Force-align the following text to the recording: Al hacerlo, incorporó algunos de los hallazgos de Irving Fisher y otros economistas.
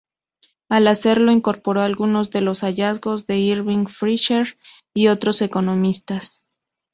Al 0.67 0.87
hacerlo, 0.87 1.31
incorporó 1.31 1.81
algunos 1.81 2.31
de 2.31 2.41
los 2.41 2.61
hallazgos 2.63 3.27
de 3.27 3.37
Irving 3.37 3.85
Fisher 3.87 4.57
y 4.95 5.09
otros 5.09 5.43
economistas. 5.43 6.43